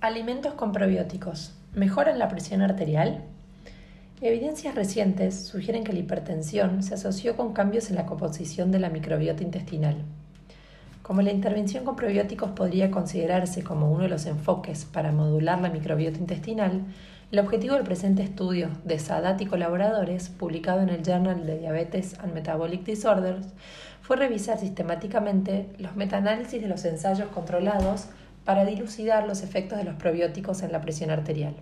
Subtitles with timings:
[0.00, 1.54] Alimentos con probióticos.
[1.74, 3.24] ¿Mejoran la presión arterial?
[4.20, 8.90] Evidencias recientes sugieren que la hipertensión se asoció con cambios en la composición de la
[8.90, 9.96] microbiota intestinal.
[11.02, 15.68] Como la intervención con probióticos podría considerarse como uno de los enfoques para modular la
[15.68, 16.84] microbiota intestinal,
[17.32, 22.16] el objetivo del presente estudio de Sadat y colaboradores, publicado en el Journal de Diabetes
[22.20, 23.48] and Metabolic Disorders,
[24.00, 28.06] fue revisar sistemáticamente los metaanálisis de los ensayos controlados
[28.48, 31.54] para dilucidar los efectos de los probióticos en la presión arterial.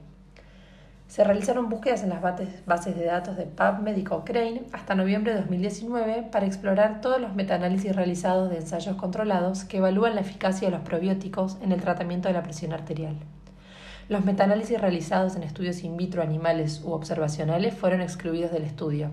[1.08, 5.40] Se realizaron búsquedas en las bases de datos de PubMed y Cochrane hasta noviembre de
[5.40, 10.76] 2019 para explorar todos los metaanálisis realizados de ensayos controlados que evalúan la eficacia de
[10.76, 13.16] los probióticos en el tratamiento de la presión arterial.
[14.08, 19.10] Los metaanálisis realizados en estudios in vitro animales u observacionales fueron excluidos del estudio.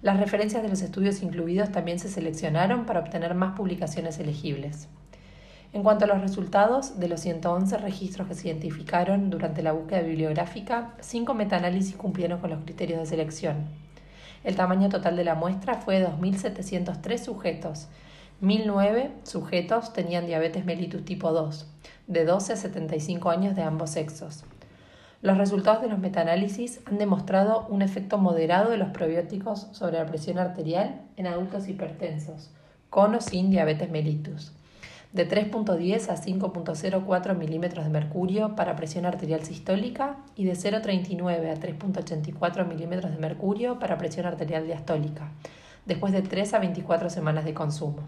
[0.00, 4.88] Las referencias de los estudios incluidos también se seleccionaron para obtener más publicaciones elegibles.
[5.72, 10.00] En cuanto a los resultados, de los 111 registros que se identificaron durante la búsqueda
[10.00, 13.66] bibliográfica, cinco metaanálisis cumplieron con los criterios de selección.
[14.42, 17.86] El tamaño total de la muestra fue de 2.703 sujetos.
[18.42, 21.70] 1.009 sujetos tenían diabetes mellitus tipo 2,
[22.08, 24.42] de 12 a 75 años de ambos sexos.
[25.22, 30.06] Los resultados de los metaanálisis han demostrado un efecto moderado de los probióticos sobre la
[30.06, 32.50] presión arterial en adultos hipertensos,
[32.88, 34.52] con o sin diabetes mellitus
[35.12, 41.56] de 3.10 a 5.04 milímetros de mercurio para presión arterial sistólica y de 0.39 a
[41.56, 45.32] 3.84 milímetros de mercurio para presión arterial diastólica,
[45.84, 48.04] después de 3 a 24 semanas de consumo.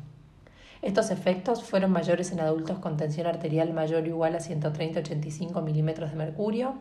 [0.81, 6.11] Estos efectos fueron mayores en adultos con tensión arterial mayor o igual a 130-85 milímetros
[6.11, 6.75] de mercurio,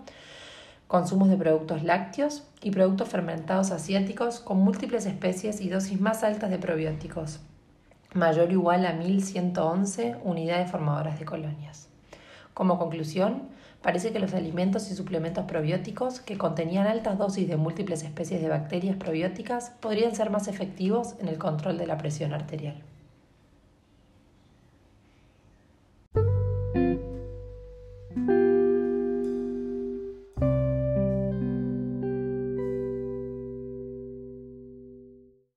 [0.87, 6.49] consumos de productos lácteos y productos fermentados asiáticos con múltiples especies y dosis más altas
[6.49, 7.41] de probióticos,
[8.13, 11.87] mayor o igual a 1111 unidades formadoras de colonias.
[12.53, 13.43] Como conclusión,
[13.81, 18.49] parece que los alimentos y suplementos probióticos que contenían altas dosis de múltiples especies de
[18.49, 22.83] bacterias probióticas podrían ser más efectivos en el control de la presión arterial.